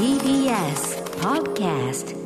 [0.00, 2.16] TBS Podcast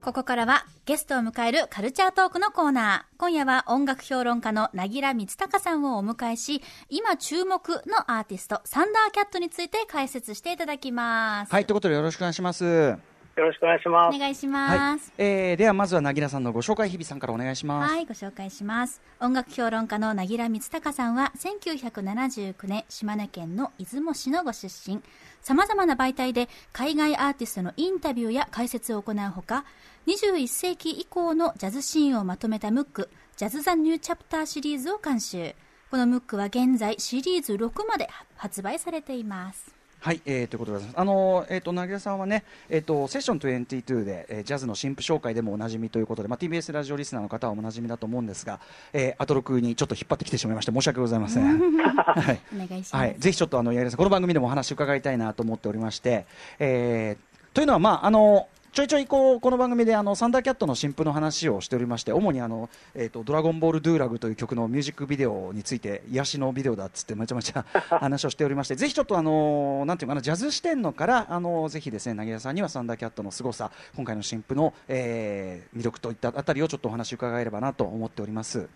[0.00, 3.18] ここからはゲストを迎えるカルチャートークのコーナー。
[3.18, 11.52] 今夜は音楽評論家のなぎらみつたかさんをお迎えし、今注目のアーティスト、サンダーキャットについて解説していただきます。
[11.52, 13.09] はい、ということでよろしくお願いします。
[13.40, 14.16] よろしくお願いします。
[14.16, 17.94] お願いしはいます。、えー、ではまずはなぎらさんのご紹介日比さんからお願いします。
[17.94, 19.00] はい、ご紹介します。
[19.18, 25.00] 音楽評論家のなぎらみつたかさんは、1979年、島根県の出雲市のご出身。
[25.40, 29.64] 様々な媒体で海外アーティストのインタビューや解説を行うほか、
[30.06, 35.54] 21世紀以降のジャズシーンをまとめたムック、ジャズ・ザ・ニュー・チャプターシリーズを監修。
[35.90, 39.79] このムックは現在シリーズ6まで発売されています。
[40.02, 40.98] はい、えー、ということでございます。
[40.98, 48.60] あのーえっ、と、なぎらさんはね、えっ、と、セッション22で、えージャズの新婦紹介でもおなじみということで、まあ、TBS ラジオリスナーの方はおなじみだと思うんですが、
[48.94, 51.58] えー、アトロクにちょっと引っ張ってきてしまいまして、申し訳ございません。
[51.84, 52.40] はい。
[52.54, 52.96] お願いします。
[52.96, 56.24] はい、ぜひちょっとあの、やりさん、この番組でもお話伺いたいなと思っておりまして、
[56.58, 67.64] えー、というのは、まあ、あの、ちょいちょいこうこの番組であのサンダーキャットの新婦の話をしておりまして主にあの、えー、とドラゴンボール・ドゥーラグという曲のミュージックビデオについて癒しのビデオだっつってめちゃめちゃ
[67.98, 78.68] 話をしておりましてぜひちょっとあのなんていうかなジャズ視点のからあのぜひですね凪谷さんにはサンダーキャットの凄さ今回の新婦の、えー魅力といったあたりをちょっとお話伺えればなと思っておりますよ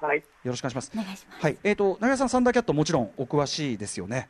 [0.00, 0.24] はい。
[0.44, 1.42] ろしくお願いしますお願いします。
[1.42, 4.28] はいえー、と凪谷さんサンダーキャットもちろんお詳しいですよね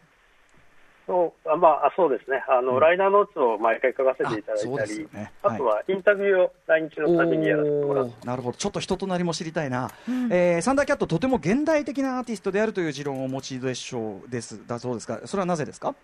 [1.07, 2.45] そう、あまあ、あそうですね。
[2.49, 2.81] あの、うん。
[2.81, 8.57] ライナーノーツを毎回書かせていただいたり、ですよねあとはインタビューを来日のためにやらせてもらって、なるほど。
[8.57, 9.91] ちょっと人となりも知りたいな、
[10.31, 15.95] えーサンダーキャットとても現代的なアーティストであるという持論をお持ちでしょうですだそうですがそれはなぜですか？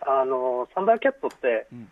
[0.00, 1.88] あの、サンダーキャットって、うん。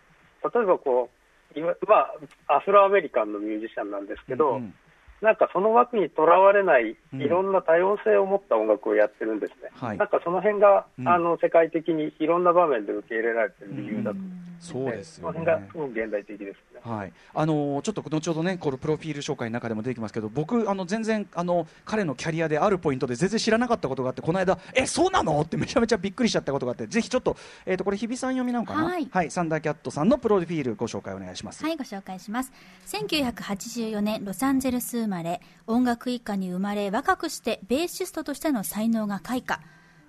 [0.53, 1.09] 例えばこ
[1.55, 2.09] う、ま
[2.47, 4.73] あ、アフロアメリカンのミュージシャンなんですけど、うんうん
[5.21, 9.69] なんかその枠にとらわれない、うんいろんな多様性を持った音楽をやってるんですね。
[9.73, 14.17] はいなんかその辺が、うんあの、世界的にいろんな場面で受け入れられてる理由だと。
[14.59, 16.81] そうですよねその辺がすごく現代的ですね。
[16.83, 25.39] はい、あのーちょっと後ほどね、このプロフィール紹介の中でも出てきますけど、僕、あの全然あの彼のキャリアであるポイントで全然知らなかったことがあって、この間、え、そうなの？
[25.41, 27.35] ってめちゃめちゃびっくりしちゃったことがあって、ぜひちょっと、
[27.65, 31.63] えー、とこれ、日比さん読みなのかな、はいサンダーキャットさんのプロフィール、ご紹介お願いします。
[31.63, 32.51] はい、ご紹介します。
[32.87, 39.61] 1984年、ロサンゼルス生まれ、音楽一家に生まれ、若くしてベーシストとしての才能が開花。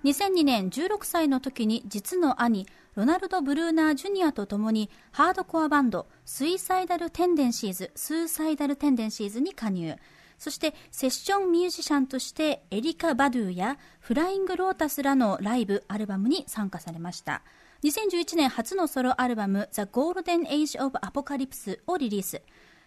[0.03, 9.95] 2002年、16歳の時に実の兄、ロナルド・ブルーナー・ジュニアと共に、ハードコアバンド、 Suicidal Tendencies、Suicidal Tendencies に加入。
[10.37, 17.43] そして、セッションミュージシャンとして、エリカ・バドゥやフライング・ロータスらのライブ、アルバムに参加されました。
[17.83, 22.41] 2011年初のソロアルバム、The Golden Age of Apocalypse をリリース。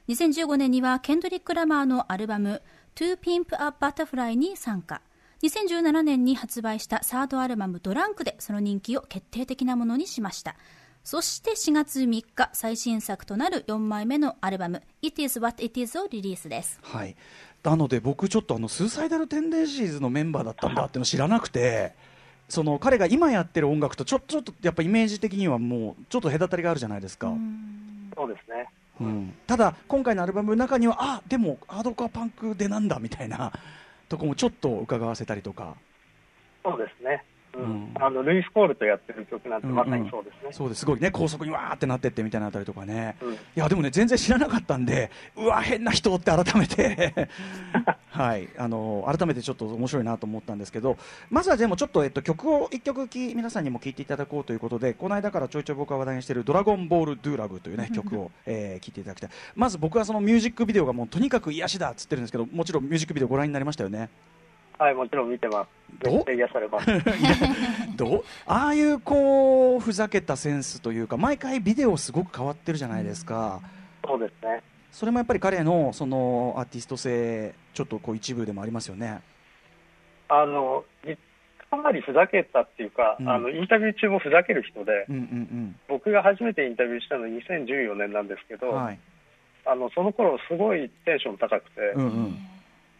[0.08, 2.60] 2015年にはケンドリック・ラマーのアルバム
[2.96, 5.00] To Pimp a Butterfly に参加。
[5.42, 10.54] 2017年に発売したサードアルバムドランクでその人気を決定的なものにしました。
[11.02, 16.78] そして4月3日、最新作となる4枚目のアルバム It is What It Is をリリースです。
[16.80, 17.16] はい、
[17.64, 21.92] なので僕ちょっとあのスーサイダルテンデンシーズのメンバーだったんだっていうの知らなくて
[22.48, 27.34] その彼が今やってる音楽とちょちょっとやっぱイメージ的にはもうちょっと隔たりがあるじゃないですか、
[28.14, 28.68] そうですね。
[29.00, 33.52] うんただ今回のアルバムの中にはあでもハードコアパンクでなんだみたいな
[34.12, 35.74] とこもちょっと伺わせたりとか
[36.62, 37.24] そうですね。
[37.54, 37.62] うん。
[37.62, 40.48] うんあのルイス・コールとやってる曲なんてまさにそうですね。
[40.52, 40.80] そうです。
[40.80, 43.32] すごいね高速にわーってなってってみたいなあたりとかね、うん。
[43.34, 47.28] いやでもね全然知らなかったんでうわ変な人って改めて。
[48.10, 48.48] はい。
[48.58, 50.96] あの改めてちょっと面白いなと思ったんですけど
[51.30, 59.30] まずはでもちょっと、えっと、曲を一曲き皆さんにも聴いていただこうということでこの間からちょいちょい僕が話題にしている「ドラゴンボール・ドゥーラグ」というね曲を、えー、聴いていただきたい。
[59.54, 64.10] まず僕はそのミュージックビデオがもうとにかく癒しだっつってるんですけどもちろんミュージックビデオご覧になりましたよね？
[64.82, 65.68] はい、もちろん見てます。
[66.02, 66.24] ど？
[66.28, 66.86] 癒されます。
[67.96, 68.16] ど？
[68.16, 73.60] うああいうこうふざけたセンスというか毎回ビデオすごく変わってるじゃないですか、
[74.04, 74.60] そうですね。
[74.90, 79.22] それもやっぱり彼のそのアーティスト性ちょっとこう一部でもありますよね。
[80.28, 81.16] あの、じ
[81.70, 83.28] かなりふざけたっていうか、うん。
[83.28, 88.98] あの、インタビュー中もふざける人で、うんうん僕が初めてインタビューしたの2014年なんですけど、うんはい。
[89.64, 92.36] あの、その頃すごいテンション高くて、うんうん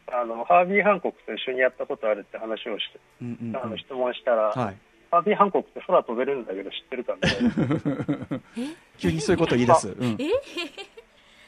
[0.09, 3.57] あの、ハービー・ハンコックと一緒にやったことあるって話をして、うんうんうん。
[3.57, 4.77] あの、質問したら、はい。
[5.11, 8.41] ハービー・ハンコックって空飛べるんだけど知ってるかみたいな。
[8.99, 10.17] 急にそういうこと言い出す、うん。
[10.17, 10.31] で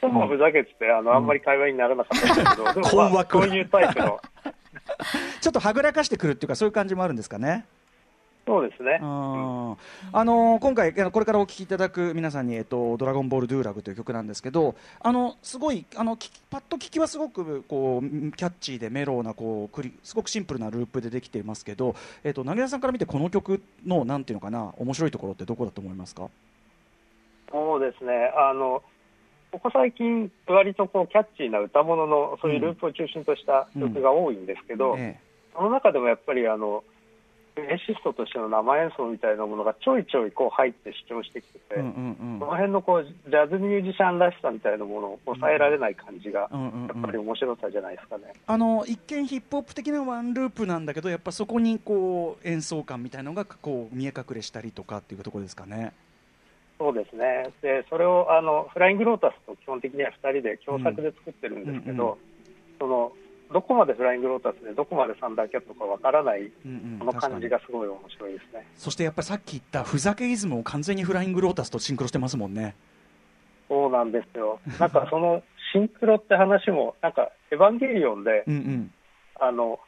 [0.02, 4.20] もふざけてて、あの、あんまり会話にならなかったんですけど、 でも、困まあ、ういうタイプの、
[5.40, 7.64] ちょっとはぐらかしてくるっていうかそういう感じもあるんですかね
[8.46, 8.99] そうですね。
[9.00, 16.17] あのー今回、これからお聴きいただく皆さんに、えっと、ドラゴンボール・ドゥーラグという曲なんですけど、あのすごい、あの
[16.50, 26.29] パッと聞きはすごくこうキャッチーでメローなこうクリ、すごくシンプルなループでできていますけど、えっと、凪田さんから見て、この曲のなんていうのかな、面白いところってどこだと思いますか？
[27.50, 28.32] そうですね。
[28.37, 28.82] あの、
[29.52, 35.19] ここ最近、割とこうキャッチーな歌物の、そういうループを中心とした曲が多いんですけど、え。
[35.55, 36.82] その中でもやっぱりあの、
[37.54, 48.32] ベーシストとしての生演奏みたいなものがちょいちょいこう入って主張してきてて、えうんうんこの辺のこうジャズミュージシャンらしさみたいなものを抑えられない感じが、うんうんうんやっぱり面白さじゃないですかね。
[48.46, 55.92] あの一見ヒップホップ的なワンループなんだけどやっぱそこにこう演奏感みたいのがこう見え隠れしたりとかっていうところですかね。
[56.78, 57.50] そうですね。
[57.62, 62.16] で、それをあのフライングロータスと基本的には2人で共作で作ってるんですけど、うんうん
[62.78, 63.12] その
[63.52, 68.67] どこまでフライングロータスでどこまでサンダーキャットかわからないうんうんこの感じがすごい面白いですね。
[68.76, 72.75] そしてやっぱりさっき言ったふざけイズムを完全にフライングロータスとシンクロしてますもんね。
[73.69, 74.61] そうなんですよ。
[74.79, 75.43] なんかその
[75.73, 78.93] シンクロって話も、なんかエヴァンゲリオンで、うんうん
[79.41, 79.81] あの、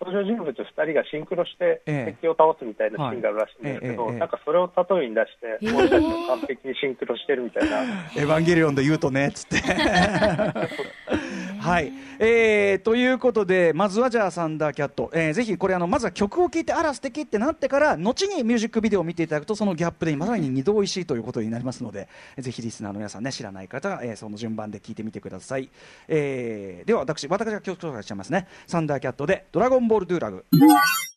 [0.00, 7.82] 登場人物2人がシンクロしてええ敵を倒すみたいなシーンがあるらしいんですけど、なんかそれを例えに出して、ええ俺たちも完璧にシンクロしてるみたいな。
[8.16, 9.56] エヴァンゲリオンで言うとねっつって。
[11.60, 22.08] はい、えー、ということでまずはじゃあサンダーキャット、えー、ぜひこれあのまずは曲を聴いてあら素敵ってなってから後にミュージックビデオを見ていただくとそのギャップでまさに二度おいしいということになりますので
[22.38, 25.68] ぜひリスナーの皆さんね知らない方は、えー、その順番で聴いてみてください、
[26.08, 28.46] えー、では私私が曲紹介しちゃいますね。
[28.66, 30.44] サンダーキャットでドラゴンボールドゥーラグ。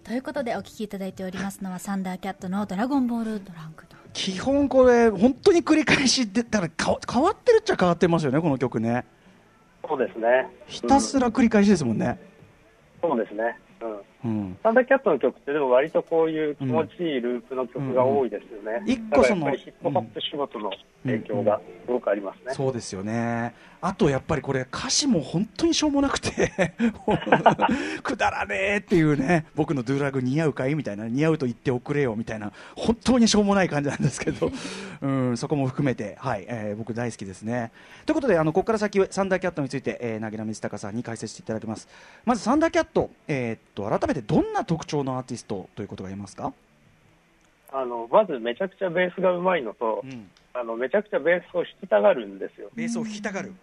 [0.03, 3.95] ということでお聞きいただいておりますのはサンダーキャットのドラゴンボールドランクと。
[4.13, 9.05] 基本これ本当に繰り返しでだから変わってるっちゃ変わってますよねこの曲ね
[9.87, 10.47] そうですね。
[10.67, 12.19] ひたすら繰り返しですもんね、
[13.01, 13.57] そうですね。
[13.81, 14.01] うん。
[14.25, 18.79] うん、サンダーキャットの曲ってでも割とこういう気持ちいいループの曲が多いですよね。
[18.81, 20.71] うん一個そのやっぱりヒップホップ仕事の
[21.03, 22.53] 影響がすごくありますね。
[22.53, 23.53] そうですよね。
[23.85, 26.53] あとやっぱりこれ歌詞も本当にしょうもなくて
[28.01, 34.51] くだらねえっていうね僕のドゥーラグ似合うかいみたいな似合うと言っておくれよみたいな本当にしょうもない感じなんですけど、
[35.01, 37.71] うん、そこも含めて、はいえー僕大好きですね。
[38.05, 41.89] ということであのここから先サンダーキャットについて、えー、凪良水隆さんに解説していただきます。
[42.25, 46.53] まずサンダーキャット、えーっと改めてどんな特徴のアーティストということが言えますか、
[47.71, 52.69] あのまずめちゃくちゃベースがうまいのと、うん、あのめちゃくちゃベースを弾きたがるんですよ。
[52.75, 53.53] ベースを弾きたがる、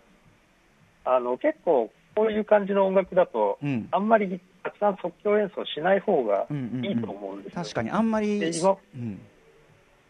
[1.04, 3.88] あの結構こういう感じの音楽だと、うん。
[3.90, 6.84] あんまりたくさん即興演奏しない方がうんうんうん。
[6.84, 7.62] いいと思うんですよ。
[7.62, 9.20] 確かにあんまり、で今うん。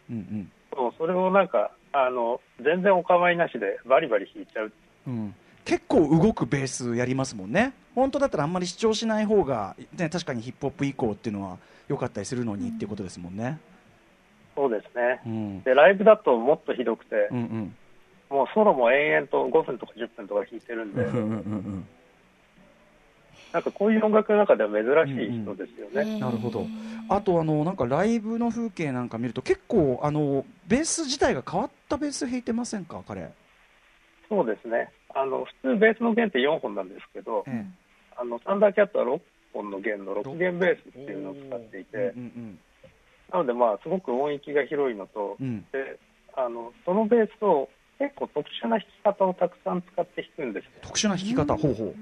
[0.09, 4.71] うんそうそれをなんかあの全然お構いなしでバリバリ弾いちゃう。
[5.07, 5.35] うんうん、
[5.65, 7.73] 結構動くベースやりますもんね。
[7.95, 13.59] 本当だったらあんまり主張しない方が、ね、確かにヒップホップ以降っていうのは良かったりするのにっていうことですもんね、
[14.55, 15.21] そうですね。
[15.25, 17.75] うん、でライブだともっとひどくて、うんうん。
[18.29, 21.87] もうソロも延々と5分とか10分とか弾いてるんで、うんうんうん
[23.51, 26.17] なんかこういう音楽の中では珍しい人ですよね。
[26.21, 26.65] なるほど。
[27.09, 33.03] あとあのなんかライブの風景なんか見ると結構あのベース自体が変わったベース弾いてませんか？
[33.05, 33.29] 彼、
[34.31, 34.89] そうですね。
[35.13, 37.65] あの普通ベースの弦って4本なんですけど、え
[38.15, 39.19] あのサンダーキャットは6
[39.53, 42.57] 本の弦の6弦ベースっていうのを使っていて、うん
[43.29, 45.99] なのでまあすごく音域が広いのと、うんうんで
[46.33, 47.67] あのそのベースを
[47.99, 50.71] 結構特殊な弾き方をたくさん使って弾くんですよ。
[50.81, 51.95] 特殊な弾き方、ほうほう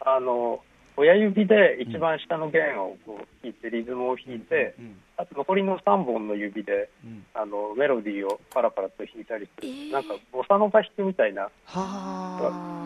[0.00, 0.60] あの
[1.00, 4.96] 親指で一番下の弦をこう弾いてリズムを弾いて、うん。
[5.16, 7.24] あと残りの3本の指でうん。
[7.32, 9.92] あのメロディーをパラパラと弾いたりする、えー。
[9.92, 11.44] なんかボサノバ弾くみたいな。
[11.44, 12.79] はあ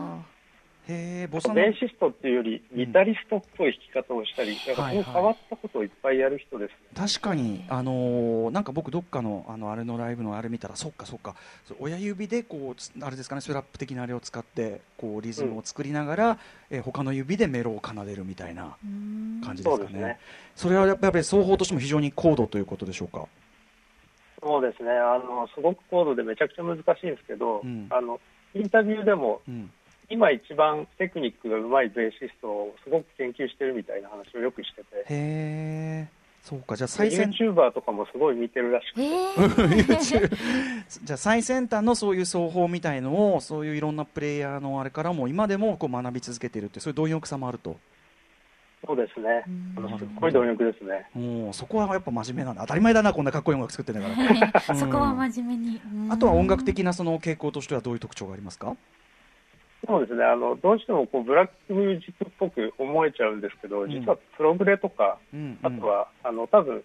[0.87, 6.77] へえボベーシストっていうよりギタリストっぽい弾き方をしたり、なんかそういう変わったことをいっぱいやる人ですね。
[6.95, 11.37] 確かに、あのーなんか僕、どっかのあのあれのライブのあれ見たら、そっかそっか、
[11.81, 16.39] 親指でこうつあれですかね、スラップ的なあれを使ってこうリズムを作りながら、
[16.71, 18.77] えー他の指でメロを奏でるみたいな
[19.43, 19.91] 感じですかね。
[19.91, 20.19] そね。
[20.55, 23.27] それはやっぱり双方としても非常に高度ということでしょうか？
[24.43, 24.91] そうですね。
[24.91, 28.21] あの、すごく高度でめちゃくちゃ難しいんですけど、うんあの、
[28.55, 29.71] インタビューでも、うん、
[30.11, 36.09] 今一番テクニックが上手いベーシストをすごく研究してるみたいな話をよくしてて、へえ、
[36.43, 40.29] そうか、じゃあ最先 YouTuber とかもすごい見てるらしくて、えー、
[41.05, 47.77] じゃあ最先端のそういう奏法みたいのをそういういろんなプレイヤーのあれからも今でもこう学び続けているってそういう貪欲さもあると。
[48.87, 49.43] そうですね。
[49.99, 51.09] すっごい貪欲ですね。
[51.15, 52.61] もうそこはやっぱ真面目なんだ。
[52.63, 54.61] 当たり前だなこんなかっこいい音楽作ってんだから。
[54.77, 55.81] そこは真面目に。
[55.91, 56.13] うん。
[56.13, 58.77] あとは音楽的なその傾向としてはどういう特徴がありますか？
[59.87, 60.25] そうですね。
[60.25, 66.83] あの、どうしてもこうブラックミュージックっぽく思えちゃうんですけど、実はプログレとか、うんあとは、あの、多分、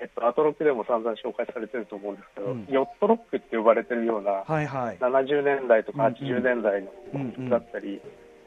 [0.00, 2.66] えっと、アトロックでも散々紹介されてると思うんですけど、うん。
[2.70, 6.14] ヨットロックって呼ばれてるような、はいはい、70年代とかうんうん。
[6.14, 8.00] 80年代のだったり、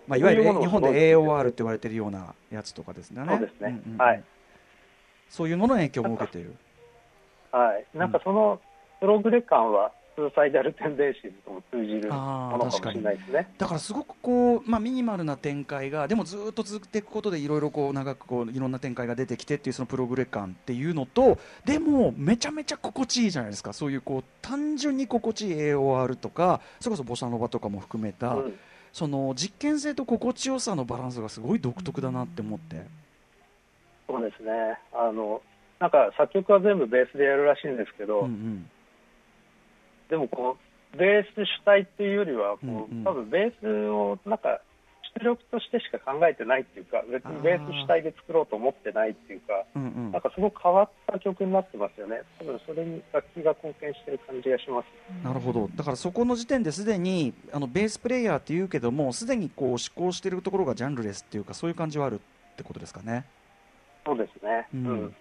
[0.07, 3.23] まあ、いわゆる日本で AOR って言われてるようなやつとかですね。
[3.27, 3.69] そうですね。
[3.71, 3.97] んうんうん。
[3.97, 4.23] はい。
[5.29, 6.55] そういうものの影響も受けている。
[7.51, 8.59] はい、なんかその
[8.99, 9.91] プログレ感は、
[10.29, 13.47] サイダルテンデンシーズとも通じるものかもしれないですね。
[13.57, 23.73] だからすごくこう、まあ、ミニマルな展開がでもずっと続いていくことでいろいろこう長くこういろんな展開が出てきてっていうそのプログレ感っていうのとでもめちゃめちゃ心地いいじゃないですか。
[23.73, 28.59] そういうこう単純に心地いい AOR とかそれこそボサノバとかも含めた、うん。
[28.93, 32.83] その実験性と心地よさのバランスがすごい独特だなって思って。
[34.07, 34.51] そうですね。
[34.93, 35.41] あの
[35.79, 38.69] なんか作曲は全部ベースでやるらしいんですけど、うんうん
[40.11, 40.57] でもこ
[40.93, 44.59] うベース主体っていうよりはこう、多分ベースをなんか
[45.17, 50.11] 出力としてしか考えてないっていうか別にベース主体で作ろうと思ってないっていうかうんうん。
[50.11, 52.21] なんかすごく変わった曲になってますよね。
[52.39, 55.25] 多分それに楽器が貢献してる感じがします。
[55.25, 55.69] なるほど。
[55.75, 63.25] だからそこの時点ですでにあのベースプレイヤーっていうけどもすでにこう思考しているところがジャンルレスっていうかそういう感じはあるってことですかね。
[64.05, 64.67] そうですね。
[64.73, 65.15] ううんん、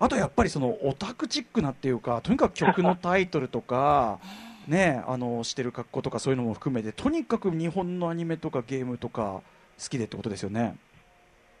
[0.00, 4.18] あとやっぱりそのオタクチックなっていうかとにかく曲のタイトルとか
[4.66, 9.42] ねあのしてる格好とかそういうのも含めてとにかく日本のアニメとかゲームとか好
[9.90, 10.76] きでってことですよね。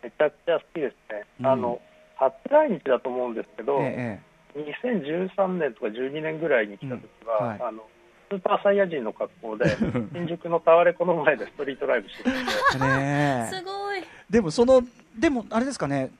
[0.02, 1.46] めちゃくちゃ好きですね、うん。
[1.46, 1.80] あの
[2.16, 4.20] 初来日だと思うんですけど、え
[4.54, 7.62] 2013年とか12年ぐらいに来た時は、うんはい。
[7.62, 7.82] あの
[8.30, 9.64] スーパーサイヤ人の格好で
[10.14, 14.02] 新宿のタワレコの前でストリートライブしててすごい。
[14.30, 14.82] でもその
[15.18, 16.10] でもあれですかね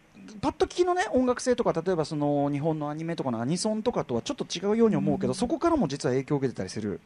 [0.40, 7.00] パッと聞きのね音楽性とか例えばその日本のアニメとかのアニソンとかとはちょっと違うように思うけど、そこからも実は影響を受けてたりする？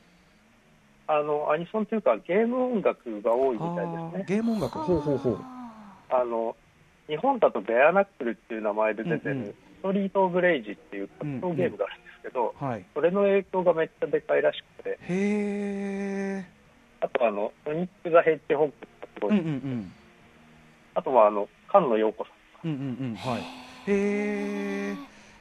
[1.06, 4.24] あのアニソンというかゲーム音楽が多いみたいですね。
[4.26, 4.78] ゲーム音楽。
[4.78, 5.38] ほうほうほう。
[6.10, 6.56] あの
[7.08, 9.46] 日本だとベアナックルっていう名前で出てる、うんうん。
[9.46, 12.84] ストリート・オブ・レイジっていう格闘ゲームがあるんですけど、はい。
[12.94, 14.90] それの影響がめっちゃでかいらしくて。
[14.90, 16.46] へえ
[17.00, 19.20] あとあのソニック・ザ・ヘッジホッグとかす。
[19.20, 19.92] ごい、うんうんうん。
[20.94, 22.33] あとはあの菅野陽子さん
[22.64, 23.40] うんうんうんはい。
[23.40, 23.44] へ
[23.86, 24.96] え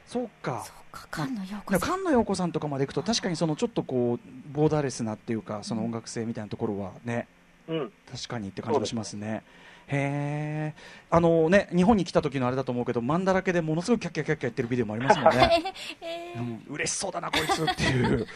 [0.06, 0.64] そうか。
[0.64, 1.80] そうか菅野陽子さん。
[1.80, 7.26] 菅野陽子さんとかまでいくと確かにそのちょっとこうボーダーレスなっていうかその音楽性みたいなところはね
[7.68, 7.92] うん。
[8.10, 9.42] 確かにって感じがしますね。
[9.86, 10.74] へえ、
[11.10, 15.74] あのね、日本に来た時のあれだと思うけど、マンだらけでものすごいキャッキャキャッキャ言ってるビデオもありますもんね。
[16.00, 16.40] えー。
[16.40, 18.26] うん、嬉しそうだな、こいつっていう。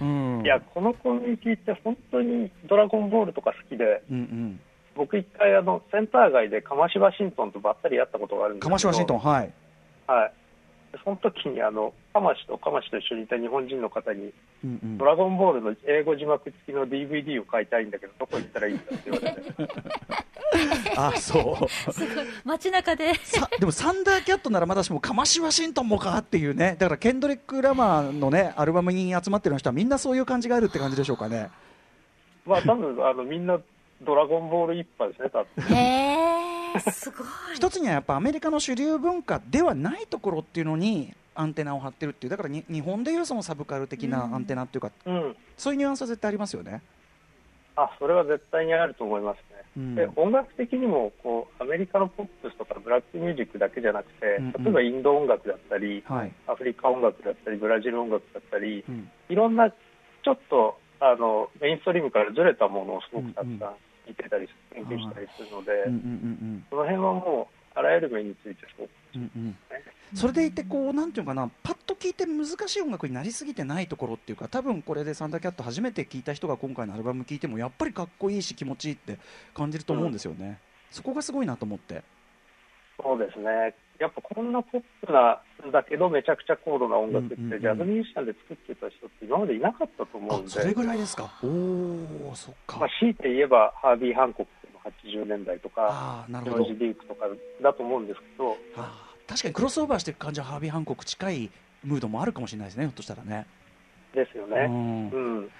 [0.00, 0.42] うん。
[0.44, 4.60] いや、このコミュニティって本当にドラゴンボールとか好きで、うんうん。
[5.00, 9.52] 僕一回あのセンター街でカマシワシントンとばったり会ったことがあるんですけどカマシワシントン、はい。
[10.06, 10.32] はい。
[10.92, 14.30] でその時にあの、カマシとカマシと一緒にいた日本人の方に、
[14.62, 15.06] うんうんド。
[15.06, 19.52] ラゴンボールの英語字幕付きの DVD を買いたいんだけど、どこ行ったらいいんだって言われて。
[20.98, 21.68] あ、そう。
[21.92, 31.48] すごい街中でさでもサンダーキャットならまだしもカマシワシントンもかっていうねだからケンドリック・ラマーのねアルバムに集まってる人はみんなそういう感じがあるって感じでしょうかね
[32.44, 33.60] まあ多分あのみんな
[34.02, 36.92] ドラゴンボール一派ですね、多分。
[36.92, 45.36] すごい一つにはやっぱアメリカの主流文化ではないところっていうのにアンテナを張ってるっていうだからに日本でいうそのサブカル的なアンテナっていうか、うん。
[45.56, 46.82] そういうニュアンスは絶対ありますよね。
[47.76, 49.42] あ、それは絶対にあると思いますね。
[49.76, 63.74] うんで音楽的にもこうアメリカのポップスとかブラックミュージックだけじゃなくて、うんうん例えばインド音楽だったり、はいアフリカ音楽だったり、ブラジル音楽だったり、うんいろんなちょっとあのメインストリームからずれたものをすごくたくさん
[64.10, 69.56] 見てたり、研究したりするので、うんうんうんその辺はもうあらゆる面についてそううんうん。
[70.14, 79.18] それでいてこうなんていうのかなパッと聞いて難しい音楽になりすぎてないところっていうか多分これでサンダーキャット初めて聞いた人が今回のアルバム聞いてもやっぱりかっこいいし気持ちいいって
[79.54, 80.58] 感じると思うんですよね、
[80.90, 82.02] そこがすごいなと思って
[83.00, 83.72] そうですね。
[84.00, 91.30] やっぱこんなポップなんだけど、めちゃくちゃ高度な音楽って、ジャズミュージシャンで作ってた人って今までいなかったと思うんで、あそれぐらいですか？
[91.44, 91.46] お
[92.30, 94.80] おそっか、まあ、強いて言えばハービー・ハンコックの
[95.22, 97.26] 80年代とか、ジョージ・ディークとか
[97.62, 101.50] だと思うんですけど、あー確かにクロスオーバーしていく感じはハービー・ハンコック近い
[101.84, 103.46] ムードもあるかもしれないですねひょっとしたらね、
[104.14, 104.66] ですよね。
[104.68, 105.10] うん。
[105.10, 105.50] うん。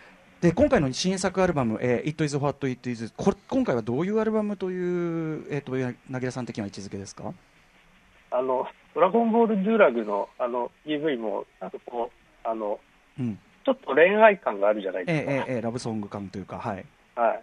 [0.41, 7.35] で今回の新作アルバム「えー It is what it is」これ今回はどういうアルバムという、えー、とやなぎらさん的には位置づけですか？
[8.31, 12.79] あの、ドラゴンボール・ドゥーラグのあの EV も、なんかこう、あの、
[13.19, 15.33] うんちょっと恋愛感があるじゃないえーですか。
[15.33, 16.85] えーえーラブソング感というかはい
[17.15, 17.43] はい。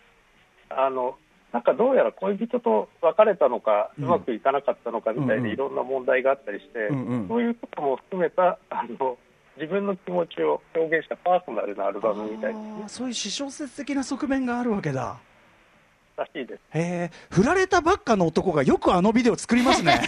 [0.70, 1.16] あの、
[1.54, 9.18] なんかどうやら恋人と別れたのか、ううんまくいかなかったのかみたいで、いろんな問題があったりして、うんうんそういうことも含めた、あの、
[9.58, 12.84] 自分の気持ちを表現したパーソナルなアルバムみたいですね。
[12.88, 15.18] そういう私小説的な側面があるわけだ
[16.26, 16.62] しいです。
[16.74, 20.02] へえ、振られたばっかの男がよくあのビデオ作りますね。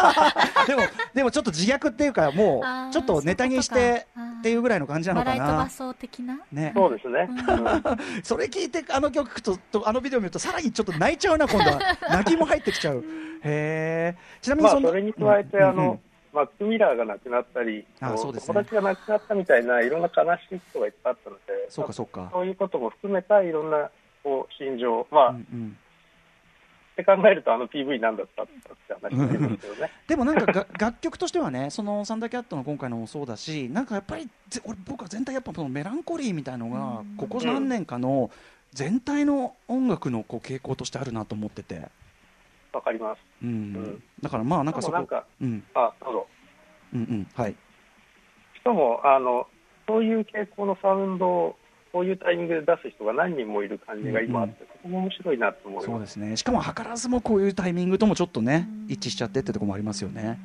[0.66, 0.82] でも、
[1.14, 4.06] でもちょっと自虐っていうか、もう、ちょっとネタにして
[4.40, 5.42] っていうぐらいの感じなのかな。
[5.42, 6.38] 笑い飛ばそう的な？
[6.52, 6.72] ね。
[6.74, 7.28] そうですね。
[7.30, 7.64] うん
[8.22, 11.78] それ聞いて、あの曲と、とあのビデオ見ると、さらにちょっと泣いちゃうな、今度は。
[12.10, 12.98] 泣きも入ってきちゃう。
[12.98, 13.02] へ
[13.44, 14.16] え。
[14.40, 16.00] ちなみにまあ、それに加えて、うんあの、
[16.32, 22.28] マック・ミラーが亡くなったり、こあそうですね友達が亡くなったみたいな、いろんな悲しいことがいっぱいあったので、そうか、そうか。
[22.32, 23.90] そういうことも含めたいろんな
[24.24, 25.78] こう心情、まあ、うんうん。
[26.94, 28.52] って考えると、あの PV なんだったって
[29.02, 29.90] 話になりますよね。
[30.06, 38.30] でもなんかが楽曲としてはね、そのサンダーキャットの今回のもそうだし、なんかやっぱり、ぜ俺僕は全体やっぱそのメランコリーみたいのが、ここ何年かの
[38.72, 41.88] 全体の音楽のこう傾向としてあるなと思ってて、
[42.72, 43.18] わかります。
[43.42, 43.48] うん。
[43.48, 44.02] うん。
[44.22, 45.64] だからまあなんかそこ、でもなんかうん。
[45.74, 46.26] あ、どうぞ。
[46.94, 47.26] うんうん。
[47.34, 49.48] はい、しかも、あの、
[49.88, 51.56] そういう傾向のサウンドを、
[51.94, 55.86] こういうタイミングで出す人が何人もいる感じが今あって、そこも面白いなと思います。
[55.86, 56.36] そうですね。
[56.36, 60.40] しかも図らずもこういうタイミングともちょっとね、一致しちゃってってところもありますよね。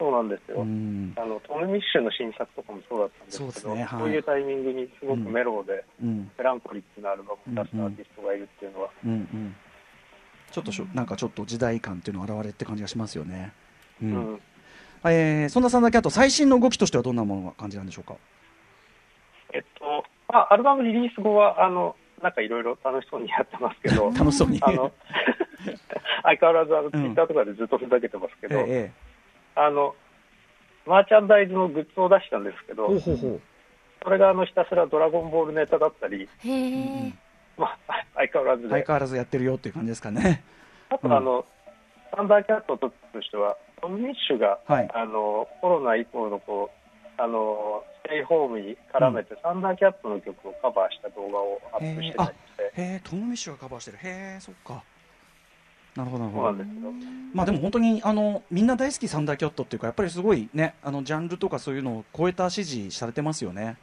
[0.00, 0.62] そうなんですよ。
[0.62, 9.54] うん、あのトム・ミッシュの新作とかもそうだったんですけど、そうねはいいうタイミングにすごくメロウで、うん、メランコリックなアルバムを出すアーティストがいるっていうのは、うん、うん。
[10.50, 13.52] ちょっとしょなんかちょっと時代感っていうの現れって感じがしますよね。
[14.02, 14.40] ううんん
[15.04, 18.16] えーそんなサンダーキャット最新の動きとしてはどんなものが感じなんでしょうか？
[20.32, 24.10] えっとまあ、アルバムリリース後はあのなんかいろいろ楽しそうにやってますけど。
[24.16, 24.58] 楽しそうに。
[24.62, 24.92] あの
[26.22, 28.92] 相変わらずあのツイッターとかでずっとふざけてますけど、ええ
[29.54, 29.94] あの
[30.86, 33.40] マーチャンダイズのグッズを出したんですけどほうほうほう。
[34.02, 36.28] それがあのひたすらドラゴンボールネタだったり、
[37.56, 40.42] まあ、相変わらずで、相変わらずやってるよっていう感じですかね。
[40.90, 41.44] あとあの、
[42.16, 44.90] サンダーキャットとしては、トム・ミッシュが、はい。
[44.92, 46.81] あのコロナ以降のこう
[47.18, 53.98] あのステイホームに絡めて、サンダーキャットの曲をカバーした動画をアップしてたりして、へえ、トム・ミッシュがカバーしてる。
[53.98, 54.82] へえ、そっか。
[55.94, 56.64] なるほど、なるほど。
[57.34, 63.76] まあでも本当にあのみんな大好きサンダーキャットっていうかやっぱりすごいねあのジャンルとかそういうのを超えた支持されてますよね。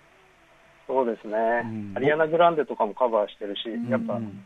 [0.87, 4.45] そうですね、んアリアナ・グランデとかもカバーしてるし、やっぱ、うん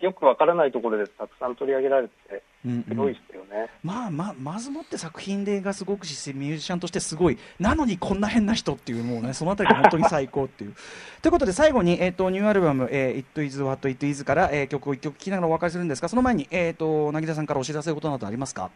[0.00, 3.70] よくわからないところでたくさん取り上げられて、うんうんすごいですよね。
[3.84, 10.74] まあまあまずもって作品でがすごくしミュージシャンとしてすごいなのにこんな変な人っていうもうねそのあたりが本当に最高っていう。
[11.22, 18.70] ということで最後にえっ、とニューアルバム、えー、It Is What It Is から、えー曲を一曲聴きながらお別れするんですがその前にえっ、と凪田さんからお知らせことなどありますか？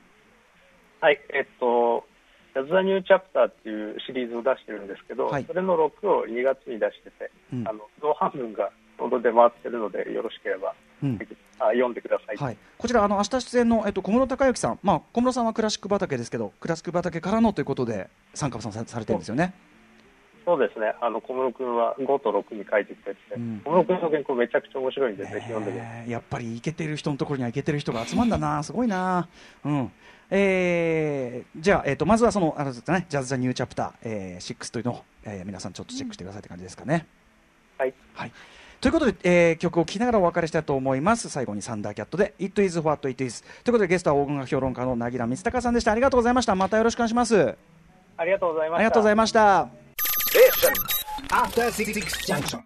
[1.01, 2.05] はい、えっと、
[2.55, 11.19] ジャズ・ザ・ニュー・チャプターっていうシリーズを出してるんですけど、はいそれの6を2月に出してて、うんあの同半分がちょうど出回ってるので、よろしければ、うん
[11.59, 12.37] あ読んでください。
[12.37, 19.55] はい、こちらあの明日出演の、えっと、小室孝之さん、まあ、小室さんはクラシック畑ですけどクラシック畑からのということで参加さんさされてるんですよね。
[20.45, 26.03] そうですね、あの小室君は5と6に書いてくれてて、うん小室君の原稿めちゃくちゃ面白いんで、ぜひ読んでください。
[26.03, 29.29] えーやっぱりイケてる人のところにはイケてる人が集まるんだな、すごいな。
[29.65, 29.93] うん。
[30.31, 37.07] えーじゃあ、えっ、と、まずはその、あれですね、ジャズ・ザ・ニュー・チャプター、えー、6というのを、えー皆さんちょっとチェックしてくださいって感じですかね。
[37.79, 37.95] はい。
[38.15, 38.33] はい。
[38.83, 41.31] ということで、えー曲を聴きながらお別れしたいと思います。
[41.31, 43.45] 最後にサンダーキャットで、It is what it is。
[43.63, 45.93] ということで、ゲストは音楽評論家の凪良光隆さんでした。
[45.93, 46.57] ありがとうございました。
[46.57, 47.55] またよろしくお願いします。
[48.17, 48.79] ありがとうございました。
[48.79, 49.69] ありがとうございました。
[51.31, 51.95] After Six
[52.27, 52.61] Junction.